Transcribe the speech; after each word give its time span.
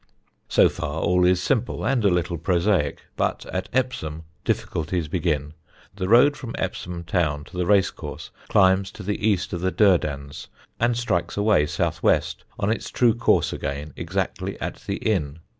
So 0.49 0.67
far 0.67 0.99
all 1.01 1.23
is 1.27 1.43
simple 1.43 1.85
and 1.85 2.03
a 2.03 2.07
little 2.09 2.39
prosaic, 2.39 3.01
but 3.15 3.45
at 3.53 3.69
Epsom 3.71 4.23
difficulties 4.43 5.07
begin. 5.07 5.53
The 5.95 6.09
road 6.09 6.35
from 6.35 6.55
Epsom 6.57 7.03
town 7.03 7.43
to 7.43 7.55
the 7.57 7.67
racecourse 7.67 8.31
climbs 8.47 8.89
to 8.93 9.03
the 9.03 9.23
east 9.23 9.53
of 9.53 9.61
the 9.61 9.71
Durdans 9.71 10.47
and 10.79 10.97
strikes 10.97 11.37
away 11.37 11.67
south 11.67 12.01
west, 12.01 12.43
on 12.59 12.71
its 12.71 12.89
true 12.89 13.13
course 13.13 13.53
again, 13.53 13.93
exactly 13.95 14.59
at 14.59 14.77
the 14.87 14.95
inn. 14.95 15.37